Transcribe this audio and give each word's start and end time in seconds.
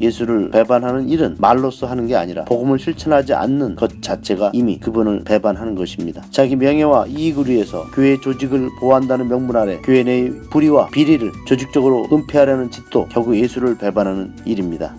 예수를 0.00 0.50
배반하는 0.50 1.08
일은 1.08 1.36
말로써 1.38 1.86
하는 1.86 2.06
게 2.06 2.16
아니라 2.16 2.44
복음을 2.44 2.78
실천하지 2.78 3.34
않는 3.34 3.76
것 3.76 4.02
자체가 4.02 4.50
이미 4.54 4.78
그분을 4.78 5.24
배반하는 5.24 5.74
것입니다. 5.74 6.24
자기 6.30 6.56
명예와 6.56 7.06
이익을 7.08 7.48
위해서 7.48 7.84
교회 7.94 8.18
조직을 8.20 8.70
보호한다는 8.80 9.28
명분 9.28 9.56
아래 9.56 9.78
교회 9.84 10.02
내의 10.02 10.32
불의와 10.50 10.88
비리를 10.88 11.30
조직적으로 11.46 12.08
은폐하려는 12.12 12.70
짓도 12.70 13.06
결국 13.10 13.36
예수를 13.36 13.76
배반하는 13.78 14.32
일입니다. 14.44 14.94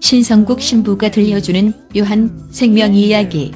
신성국 0.00 0.60
신부가 0.60 1.10
들려주는 1.10 1.72
요한 1.96 2.48
생명 2.50 2.94
이야기. 2.94 3.52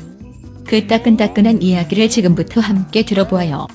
그 0.64 0.86
따끈따끈한 0.86 1.62
이야기를 1.62 2.08
지금부터 2.08 2.60
함께 2.60 3.04
들어보아요. 3.04 3.66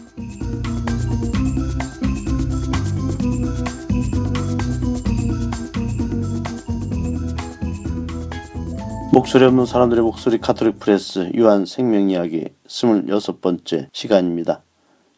목소리 9.12 9.44
없는 9.44 9.66
사람들의 9.66 10.04
목소리 10.04 10.38
카톨릭 10.38 10.80
프레스 10.80 11.32
요한 11.34 11.66
생명 11.66 12.12
이야기 12.12 12.46
26번째 12.68 13.88
시간입니다. 13.92 14.62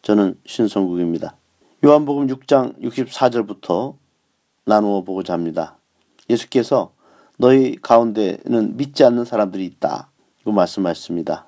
저는 0.01 0.39
신성국입니다. 0.45 1.35
요한복음 1.83 2.27
6장 2.27 2.81
64절부터 2.81 3.95
나누어 4.63 5.03
보고자 5.03 5.33
합니다. 5.33 5.75
예수께서 6.29 6.93
너희 7.37 7.75
가운데는 7.75 8.77
믿지 8.77 9.03
않는 9.03 9.25
사람들이 9.25 9.65
있다. 9.65 10.09
이거 10.41 10.53
말씀하셨습니다. 10.53 11.45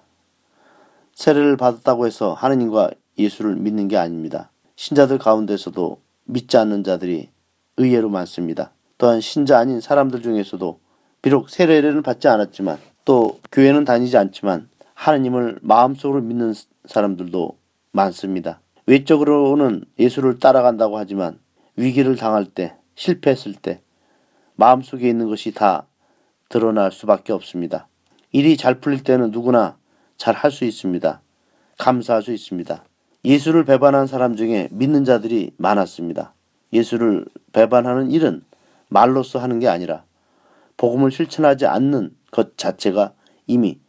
세례를 1.14 1.55
받았다고 1.55 2.08
해서 2.08 2.33
하느님과 2.33 2.91
예수를 3.17 3.55
믿는 3.55 3.88
게 3.88 3.95
아닙니다. 3.95 4.52
신자들 4.75 5.17
가운데서도 5.17 6.02
믿지 6.25 6.58
않는 6.58 6.83
자들이 6.83 7.30
의외로 7.77 8.09
많습니다. 8.09 8.71
또한 8.97 9.21
신자 9.21 9.59
아닌 9.59 9.80
사람들 9.80 10.21
중에서도 10.21 10.83
비록 11.23 11.49
세례를 11.49 12.02
받지 12.02 12.27
않았지만 12.27 12.77
또 13.05 13.39
교회는 13.49 13.85
다니지 13.85 14.17
않지만 14.17 14.67
하느님을 14.93 15.57
마음속으로 15.61 16.21
믿는 16.21 16.53
사람들도 16.85 17.57
많습니다. 17.93 18.59
외적으로는 18.85 19.85
예수를 19.97 20.39
따라간다고 20.39 20.97
하지만 20.97 21.39
위기를 21.77 22.17
당할 22.17 22.45
때, 22.45 22.75
실패했을 22.95 23.53
때 23.53 23.81
마음속에 24.55 25.07
있는 25.07 25.30
것이 25.30 25.53
다 25.53 25.88
드러날 26.49 26.91
수밖에 26.91 27.31
없습니다. 27.31 27.87
일이 28.33 28.58
잘 28.58 28.81
풀릴 28.81 29.03
때는 29.03 29.31
누구나 29.31 29.77
잘 30.17 30.35
할 30.35 30.52
수 30.52 30.65
있습니다. 30.65 31.21
감사할 31.77 32.21
수 32.21 32.33
있습니다. 32.33 32.83
예수를 33.23 33.63
배반한 33.63 34.08
사람 34.08 34.35
중에 34.35 34.67
믿는 34.71 35.05
자들이 35.05 35.52
많았습니다. 35.55 36.33
예수를 36.73 37.25
배반하는 37.53 38.11
일은 38.11 38.43
말로써 38.89 39.39
하는 39.39 39.59
게 39.59 39.69
아니라 39.69 40.03
복음을 40.77 41.11
실천하지 41.11 41.66
않는 41.66 42.11
것 42.31 42.57
자체가 42.57 43.13
이미 43.47 43.79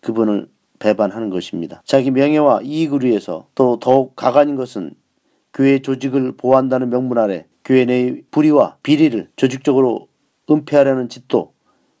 그분을 0.00 0.48
배반하는 0.78 1.30
것입니다. 1.30 1.82
자기 1.84 2.10
명예와 2.10 2.62
이익을 2.62 3.04
위해서 3.04 3.46
또 3.54 3.78
더욱 3.78 4.16
가관인 4.16 4.56
것은 4.56 4.94
교회 5.54 5.80
조직을 5.80 6.36
보호한다는 6.36 6.90
명분 6.90 7.18
아래 7.18 7.46
교회 7.64 7.84
내의 7.84 8.22
불의와 8.30 8.78
비리를 8.82 9.28
조직적으로 9.36 10.08
은폐하려는 10.50 11.08
짓도 11.08 11.52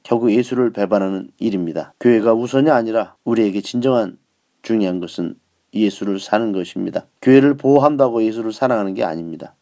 결국 0.02 0.32
예수를 0.32 0.72
배반하는 0.72 1.30
일입니다. 1.38 1.94
교회가 2.00 2.34
우선이 2.34 2.70
아니라 2.70 3.14
우리에게 3.24 3.60
진정한 3.60 4.18
중요한 4.62 4.98
것은 4.98 5.36
예수를 5.74 6.18
사는 6.18 6.52
것입니다. 6.52 7.06
교회를 7.22 7.56
보호한다고 7.56 8.24
예수를 8.24 8.52
사랑하는 8.52 8.94
게 8.94 9.04
아닙니다. 9.04 9.54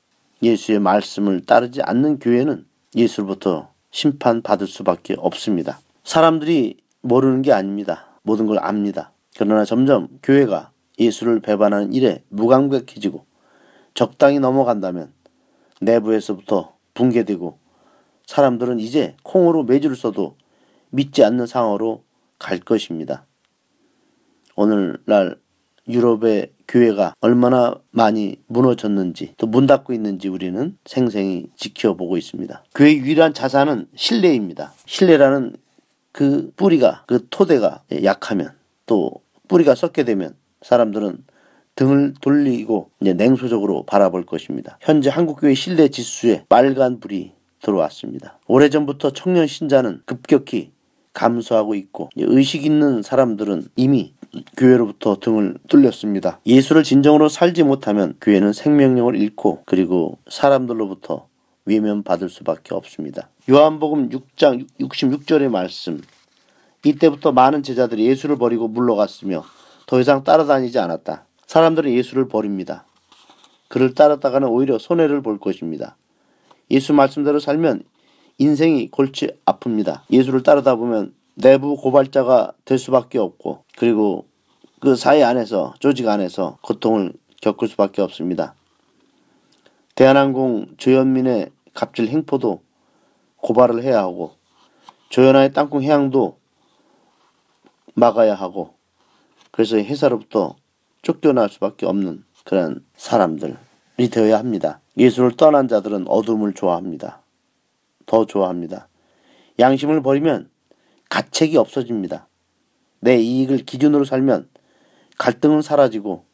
예수의 0.42 0.78
말씀을 0.78 1.42
따르지 1.42 1.82
않는 1.82 2.18
교회는 2.18 2.64
예수로부터 2.96 3.69
심판받을 3.90 4.66
수밖에 4.66 5.14
없습니다. 5.18 5.80
사람들이 6.04 6.78
모르는 7.02 7.42
게 7.42 7.52
아닙니다. 7.52 8.06
모든 8.22 8.46
걸 8.46 8.58
압니다. 8.58 9.12
그러나 9.36 9.64
점점 9.64 10.08
교회가 10.22 10.70
예수를 10.98 11.40
배반하는 11.40 11.92
일에 11.92 12.22
무감각해지고 12.28 13.24
적당히 13.94 14.38
넘어간다면 14.38 15.12
내부에서부터 15.80 16.74
붕괴되고 16.94 17.58
사람들은 18.26 18.78
이제 18.80 19.16
콩으로 19.22 19.64
매주를 19.64 19.96
써도 19.96 20.36
믿지 20.90 21.24
않는 21.24 21.46
상황으로 21.46 22.04
갈 22.38 22.58
것입니다. 22.58 23.26
오늘날 24.56 25.40
유럽의 25.88 26.52
교회가 26.70 27.14
얼마나 27.20 27.74
많이 27.90 28.36
무너졌는지 28.46 29.34
또 29.36 29.46
문 29.46 29.66
닫고 29.66 29.92
있는지 29.92 30.28
우리는 30.28 30.78
생생히 30.84 31.46
지켜보고 31.56 32.16
있습니다. 32.16 32.64
교회의 32.74 32.98
유일한 32.98 33.34
자산은 33.34 33.88
신뢰입니다. 33.96 34.72
신뢰라는 34.86 35.56
그 36.12 36.52
뿌리가 36.56 37.04
그 37.06 37.26
토대가 37.30 37.82
약하면 38.04 38.52
또 38.86 39.12
뿌리가 39.48 39.74
썩게 39.74 40.04
되면 40.04 40.34
사람들은 40.62 41.24
등을 41.74 42.14
돌리고 42.20 42.90
이제 43.00 43.12
냉소적으로 43.14 43.84
바라볼 43.84 44.24
것입니다. 44.24 44.78
현재 44.80 45.10
한국교회 45.10 45.54
신뢰 45.54 45.88
지수에 45.88 46.44
빨간 46.48 47.00
불이 47.00 47.32
들어왔습니다. 47.62 48.38
오래전부터 48.46 49.10
청년 49.10 49.46
신자는 49.46 50.02
급격히 50.04 50.72
감소하고 51.12 51.74
있고 51.74 52.10
의식 52.16 52.64
있는 52.64 53.02
사람들은 53.02 53.68
이미 53.76 54.14
교회로부터 54.56 55.18
등을 55.20 55.56
뚫렸습니다. 55.68 56.40
예수를 56.46 56.82
진정으로 56.82 57.28
살지 57.28 57.62
못하면 57.62 58.14
교회는 58.20 58.52
생명력을 58.52 59.16
잃고 59.16 59.62
그리고 59.66 60.18
사람들로부터 60.28 61.26
외면받을 61.64 62.28
수밖에 62.28 62.74
없습니다. 62.74 63.28
요한복음 63.48 64.10
6장 64.10 64.66
66절의 64.80 65.48
말씀 65.48 66.00
이때부터 66.84 67.32
많은 67.32 67.62
제자들이 67.62 68.06
예수를 68.06 68.36
버리고 68.36 68.68
물러갔으며 68.68 69.44
더 69.86 70.00
이상 70.00 70.24
따라다니지 70.24 70.78
않았다. 70.78 71.24
사람들은 71.46 71.92
예수를 71.92 72.28
버립니다. 72.28 72.84
그를 73.68 73.94
따랐다가는 73.94 74.48
오히려 74.48 74.78
손해를 74.78 75.22
볼 75.22 75.38
것입니다. 75.38 75.96
예수 76.70 76.92
말씀대로 76.92 77.40
살면 77.40 77.82
인생이 78.38 78.90
골치 78.90 79.28
아픕니다. 79.44 80.02
예수를 80.10 80.42
따르다 80.42 80.76
보면 80.76 81.12
내부 81.34 81.76
고발자가 81.76 82.52
될 82.64 82.78
수밖에 82.78 83.18
없고 83.18 83.64
그리고 83.76 84.26
그 84.80 84.96
사회 84.96 85.22
안에서 85.22 85.74
조직 85.78 86.08
안에서 86.08 86.58
고통을 86.62 87.12
겪을 87.42 87.68
수밖에 87.68 88.02
없습니다. 88.02 88.54
대한항공 89.94 90.76
조현민의 90.78 91.50
갑질 91.74 92.08
행포도 92.08 92.62
고발을 93.36 93.82
해야 93.82 94.00
하고 94.00 94.32
조현아의 95.10 95.52
땅콩 95.52 95.82
해양도 95.82 96.38
막아야 97.94 98.34
하고 98.34 98.74
그래서 99.50 99.76
회사로부터 99.76 100.56
쫓겨날 101.02 101.48
수밖에 101.48 101.86
없는 101.86 102.24
그런 102.44 102.84
사람들이 102.96 103.56
되어야 104.10 104.38
합니다. 104.38 104.80
예수를 104.96 105.32
떠난 105.36 105.68
자들은 105.68 106.08
어둠을 106.08 106.54
좋아합니다. 106.54 107.20
더 108.06 108.26
좋아합니다. 108.26 108.88
양심을 109.58 110.02
버리면 110.02 110.50
가책이 111.10 111.58
없어집니다. 111.58 112.28
내 113.00 113.18
이익을 113.18 113.58
기준으로 113.58 114.04
살면 114.04 114.48
갈등은 115.18 115.60
사라지고 115.60 116.24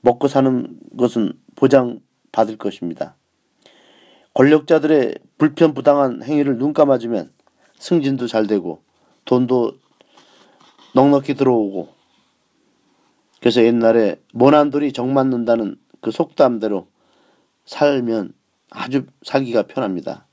먹고 0.00 0.26
사는 0.26 0.78
것은 0.98 1.32
보장받을 1.54 2.58
것입니다. 2.58 3.16
권력자들의 4.34 5.18
불편 5.38 5.74
부당한 5.74 6.22
행위를 6.22 6.58
눈 6.58 6.72
감아주면 6.72 7.32
승진도 7.78 8.26
잘 8.26 8.46
되고 8.46 8.82
돈도 9.24 9.78
넉넉히 10.94 11.34
들어오고 11.34 11.94
그래서 13.40 13.62
옛날에 13.62 14.20
모난 14.32 14.70
돌이 14.70 14.92
정 14.92 15.12
맞는다는 15.12 15.76
그 16.00 16.10
속담대로 16.10 16.88
살면 17.66 18.32
아주 18.70 19.06
살기가 19.22 19.64
편합니다. 19.64 20.26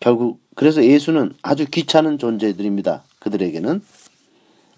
결국 0.00 0.41
그래서 0.54 0.84
예수는 0.84 1.34
아주 1.42 1.66
귀찮은 1.66 2.18
존재들입니다. 2.18 3.02
그들에게는 3.20 3.82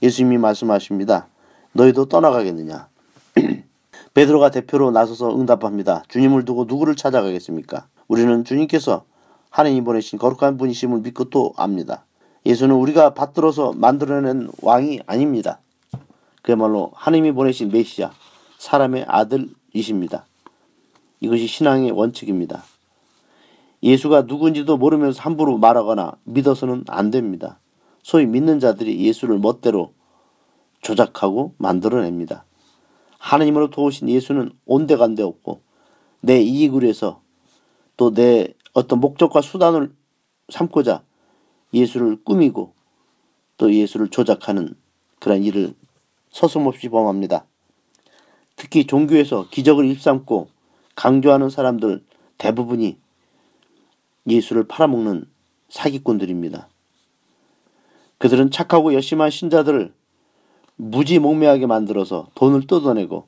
예수님이 0.03 0.39
말씀하십니다. 0.39 1.27
너희도 1.73 2.07
떠나가겠느냐? 2.07 2.89
베드로가 4.15 4.51
대표로 4.51 4.93
나서서 4.93 5.37
응답합니다. 5.37 6.05
주님을 6.09 6.45
두고 6.45 6.67
누구를 6.67 6.95
찾아가겠습니까? 6.95 7.87
우리는 8.07 8.45
주님께서 8.45 9.05
하나님 9.51 9.85
보내신 9.85 10.19
거룩한 10.19 10.57
분이심을 10.57 11.01
믿고 11.01 11.25
또 11.31 11.53
압니다. 11.57 12.05
예수는 12.47 12.75
우리가 12.77 13.15
받들어서 13.15 13.73
만들어낸 13.73 14.49
왕이 14.63 15.01
아닙니다. 15.07 15.61
그야말로 16.43 16.93
하나님이 16.95 17.33
보내신 17.33 17.71
메시아, 17.71 18.13
사람의 18.59 19.07
아들이십니다. 19.09 20.27
이것이 21.21 21.47
신앙의 21.47 21.91
원칙입니다. 21.91 22.65
예수가 23.85 24.23
누군지도 24.23 24.79
모르면서 24.79 25.21
함부로 25.21 25.59
말하거나 25.59 26.17
믿어서는 26.25 26.85
안 26.89 27.11
됩니다. 27.11 27.61
소위 28.03 28.25
믿는 28.25 28.59
자들이 28.59 28.99
예수를 29.07 29.39
멋대로 29.39 29.93
조작하고 30.81 31.55
만들어냅니다. 31.59 32.47
하나님으로 33.19 33.69
도우신 33.71 34.09
예수는 34.09 34.53
온데간데 34.65 35.23
없고 35.23 35.61
내 36.23 36.41
이익을 36.41 36.83
위해서 36.83 37.21
또 37.97 38.11
내 38.11 38.55
어떤 38.73 39.01
목적과 39.01 39.41
수단을 39.41 39.95
삼고자 40.49 41.05
예수를 41.73 42.25
꾸미고 42.25 42.73
또 43.57 43.73
예수를 43.73 44.09
조작하는 44.09 44.75
그런 45.21 45.45
일을 45.45 45.75
서슴없이 46.31 46.89
범합니다. 46.89 47.47
특히 48.57 48.87
종교에서 48.87 49.49
기적을 49.51 49.85
일삼고 49.87 50.49
강조하는 50.97 51.51
사람들 51.51 52.03
대부분이 52.39 52.99
예수를 54.27 54.65
팔아먹는 54.65 55.27
사기꾼들입니다. 55.69 56.69
그들은 58.19 58.51
착하고 58.51 58.95
열심한 58.95 59.31
신자들을 59.31 59.93
무지몽매하게 60.77 61.67
만들어서 61.67 62.29
돈을 62.35 62.67
뜯어내고 62.67 63.27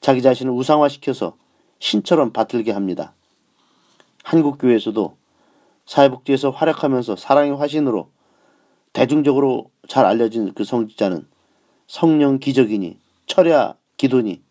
자기 0.00 0.22
자신을 0.22 0.52
우상화시켜서 0.52 1.36
신처럼 1.78 2.32
받들게 2.32 2.72
합니다. 2.72 3.14
한국 4.24 4.58
교회에서도 4.58 5.16
사회복지에서 5.86 6.50
활약하면서 6.50 7.16
사랑의 7.16 7.56
화신으로 7.56 8.10
대중적으로 8.92 9.70
잘 9.86 10.04
알려진 10.04 10.52
그 10.52 10.64
성직자는 10.64 11.26
성령 11.86 12.38
기적이니 12.38 12.98
철야 13.26 13.74
기도니 13.96 14.42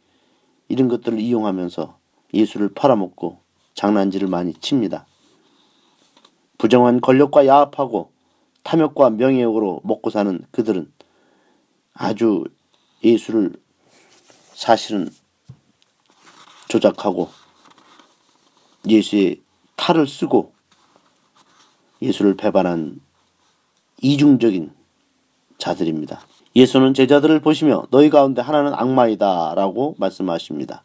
이런 0.69 0.87
것들을 0.87 1.19
이용하면서 1.19 1.97
예수를 2.33 2.73
팔아먹고 2.73 3.39
장난질을 3.75 4.27
많이 4.27 4.53
칩니다. 4.53 5.05
부정한 6.57 7.01
권력과 7.01 7.45
야합하고 7.45 8.11
탐욕과 8.63 9.11
명예욕으로 9.11 9.81
먹고 9.83 10.09
사는 10.09 10.39
그들은 10.51 10.91
아주 11.93 12.43
예수를 13.03 13.53
사실은 14.53 15.09
조작하고 16.67 17.29
예수의 18.87 19.41
탈을 19.75 20.07
쓰고 20.07 20.53
예수를 22.01 22.35
배반한 22.35 22.99
이중적인 24.01 24.71
자들입니다. 25.57 26.21
예수는 26.55 26.93
제자들을 26.93 27.39
보시며 27.39 27.85
너희 27.91 28.09
가운데 28.09 28.41
하나는 28.41 28.73
악마이다 28.73 29.53
라고 29.55 29.95
말씀하십니다. 29.99 30.83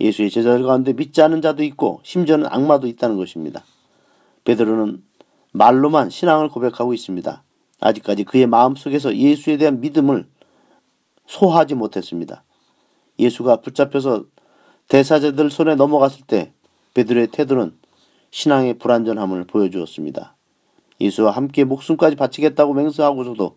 예수의 0.00 0.30
제자들 0.30 0.64
가운데 0.64 0.92
믿지 0.92 1.22
않은 1.22 1.42
자도 1.42 1.62
있고 1.64 2.00
심지어는 2.02 2.46
악마도 2.46 2.86
있다는 2.86 3.16
것입니다. 3.16 3.62
베드로는 4.44 5.02
말로만 5.52 6.10
신앙을 6.10 6.48
고백하고 6.48 6.94
있습니다. 6.94 7.42
아직까지 7.80 8.24
그의 8.24 8.46
마음속에서 8.46 9.16
예수에 9.16 9.56
대한 9.56 9.80
믿음을 9.80 10.26
소화하지 11.26 11.74
못했습니다. 11.74 12.44
예수가 13.18 13.56
붙잡혀서 13.56 14.24
대사제들 14.88 15.50
손에 15.50 15.74
넘어갔을 15.74 16.24
때 16.26 16.52
베드로의 16.94 17.28
태도는 17.28 17.78
신앙의 18.30 18.78
불완전함을 18.78 19.44
보여주었습니다. 19.44 20.36
예수와 21.00 21.30
함께 21.30 21.64
목숨까지 21.64 22.16
바치겠다고 22.16 22.74
맹세하고서도 22.74 23.56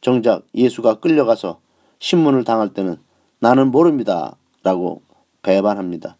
정작 0.00 0.46
예수가 0.54 1.00
끌려가서 1.00 1.60
신문을 1.98 2.44
당할 2.44 2.74
때는 2.74 2.98
나는 3.38 3.70
모릅니다. 3.70 4.36
라고 4.62 5.02
배반합니다. 5.42 6.16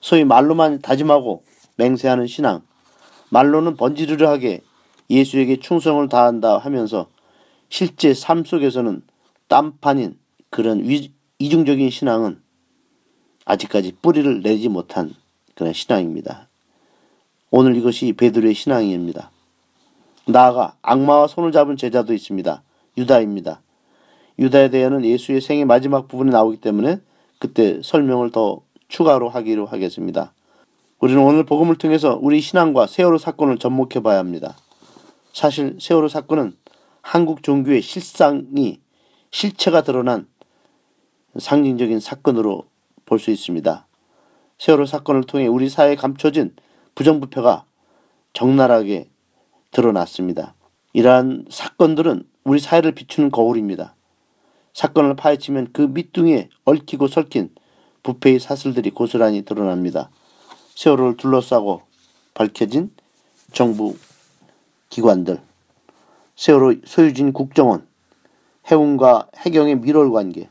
소위 0.00 0.24
말로만 0.24 0.80
다짐하고 0.80 1.42
맹세하는 1.76 2.26
신앙, 2.26 2.62
말로는 3.30 3.76
번지르르하게 3.76 4.62
예수에게 5.10 5.60
충성을 5.60 6.06
다한다 6.08 6.58
하면서 6.58 7.08
실제 7.68 8.14
삶 8.14 8.44
속에서는 8.44 9.02
딴판인 9.48 10.18
그런 10.50 10.88
위, 10.88 11.12
이중적인 11.38 11.90
신앙은 11.90 12.40
아직까지 13.44 13.96
뿌리를 14.02 14.42
내지 14.42 14.68
못한 14.68 15.14
그런 15.54 15.72
신앙입니다. 15.72 16.48
오늘 17.50 17.76
이것이 17.76 18.12
베드로의 18.12 18.54
신앙입니다. 18.54 19.30
나아가 20.26 20.76
악마와 20.82 21.28
손을 21.28 21.52
잡은 21.52 21.76
제자도 21.76 22.12
있습니다. 22.12 22.62
유다입니다. 22.98 23.62
유다에 24.38 24.68
대해서는 24.70 25.04
예수의 25.04 25.40
생의 25.40 25.64
마지막 25.64 26.08
부분에 26.08 26.30
나오기 26.30 26.60
때문에 26.60 27.00
그때 27.38 27.80
설명을 27.82 28.30
더 28.30 28.60
추가로 28.88 29.28
하기로 29.28 29.66
하겠습니다. 29.66 30.32
우리는 31.00 31.22
오늘 31.22 31.44
복음을 31.44 31.76
통해서 31.76 32.18
우리 32.20 32.40
신앙과 32.40 32.88
세월호 32.88 33.18
사건을 33.18 33.58
접목해 33.58 34.02
봐야 34.02 34.18
합니다. 34.18 34.56
사실 35.32 35.76
세월호 35.80 36.08
사건은 36.08 36.56
한국 37.02 37.44
종교의 37.44 37.82
실상이 37.82 38.80
실체가 39.30 39.82
드러난 39.82 40.26
상징적인 41.38 42.00
사건으로 42.00 42.64
볼 43.06 43.20
수 43.20 43.30
있습니다. 43.30 43.86
세월호 44.58 44.86
사건을 44.86 45.22
통해 45.22 45.46
우리 45.46 45.68
사회에 45.68 45.94
감춰진 45.94 46.56
부정부패가 46.96 47.64
적나라하게 48.32 49.08
드러났습니다. 49.70 50.54
이러한 50.94 51.44
사건들은 51.48 52.24
우리 52.42 52.58
사회를 52.58 52.92
비추는 52.92 53.30
거울입니다. 53.30 53.94
사건을 54.74 55.14
파헤치면 55.14 55.68
그 55.72 55.82
밑둥에 55.82 56.48
얽히고 56.64 57.06
설킨 57.06 57.50
부패의 58.02 58.40
사슬들이 58.40 58.90
고스란히 58.90 59.42
드러납니다. 59.42 60.10
세월호를 60.78 61.16
둘러싸고 61.16 61.82
밝혀진 62.34 62.94
정부 63.52 63.96
기관들, 64.90 65.42
세월호 66.36 66.82
소유진 66.84 67.32
국정원, 67.32 67.88
해운과 68.70 69.28
해경의 69.38 69.80
밀월관계, 69.80 70.48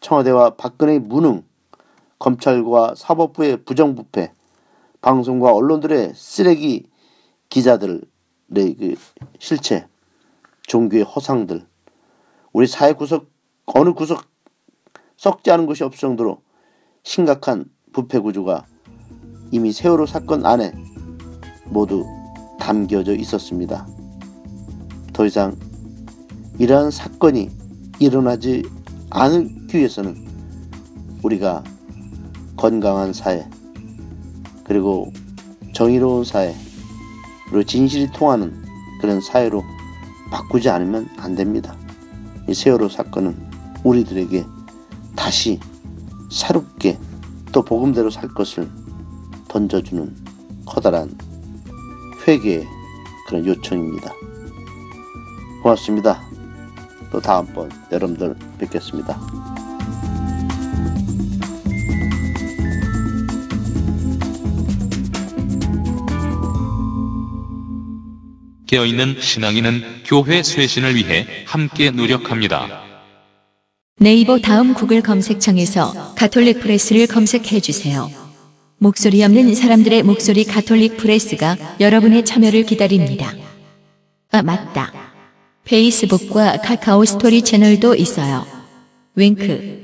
청와대와 0.00 0.56
박근혜의 0.56 0.98
무능, 0.98 1.44
검찰과 2.18 2.94
사법부의 2.94 3.64
부정부패, 3.64 4.34
방송과 5.00 5.54
언론들의 5.54 6.12
쓰레기 6.14 6.86
기자들의 7.48 8.02
그 8.54 8.96
실체, 9.38 9.88
종교의 10.66 11.04
허상들, 11.04 11.66
우리 12.52 12.66
사회 12.66 12.92
구석 12.92 13.30
어느 13.64 13.94
구석 13.94 14.26
썩지 15.16 15.50
않은 15.52 15.64
것이 15.64 15.84
없을 15.84 16.00
정도로 16.00 16.42
심각한 17.02 17.64
부패 17.94 18.18
구조가 18.18 18.66
이미 19.50 19.72
세월호 19.72 20.06
사건 20.06 20.44
안에 20.44 20.72
모두 21.66 22.04
담겨져 22.58 23.14
있었습니다. 23.14 23.86
더 25.12 25.26
이상 25.26 25.56
이러한 26.58 26.90
사건이 26.90 27.50
일어나지 27.98 28.62
않기 29.10 29.78
위해서는 29.78 30.16
우리가 31.22 31.62
건강한 32.56 33.12
사회 33.12 33.48
그리고 34.64 35.12
정의로운 35.72 36.24
사회 36.24 36.54
그리고 37.48 37.64
진실이 37.64 38.12
통하는 38.12 38.54
그런 39.00 39.20
사회로 39.20 39.62
바꾸지 40.30 40.68
않으면 40.70 41.08
안 41.18 41.34
됩니다. 41.34 41.76
이 42.48 42.54
세월호 42.54 42.88
사건은 42.88 43.36
우리들에게 43.84 44.44
다시 45.14 45.60
새롭게 46.30 46.98
또 47.52 47.62
복음대로 47.62 48.10
살 48.10 48.28
것을 48.28 48.68
던져주는 49.54 50.12
커다란 50.66 51.16
회개의 52.26 52.66
그런 53.28 53.46
요청입니다. 53.46 54.12
고맙습니다. 55.62 56.20
또 57.12 57.20
다음번 57.20 57.70
여러분들 57.92 58.34
뵙겠습니다. 58.58 59.16
깨어있는 68.66 69.20
신앙인은 69.20 69.82
교회 70.04 70.42
쇄신을 70.42 70.96
위해 70.96 71.28
함께 71.46 71.92
노력합니다. 71.92 72.82
네이버 74.00 74.40
다음 74.40 74.74
구글 74.74 75.00
검색창에서 75.00 76.14
가톨릭 76.16 76.58
프레스를 76.58 77.06
검색해 77.06 77.60
주세요. 77.60 78.23
목소리 78.78 79.22
없는 79.22 79.54
사람들의 79.54 80.02
목소리 80.02 80.44
가톨릭 80.44 80.96
프레스가 80.96 81.56
여러분의 81.80 82.24
참여를 82.24 82.64
기다립니다. 82.64 83.32
아, 84.30 84.42
맞다. 84.42 84.92
페이스북과 85.64 86.58
카카오 86.58 87.04
스토리 87.04 87.42
채널도 87.42 87.94
있어요. 87.94 88.46
윙크. 89.16 89.83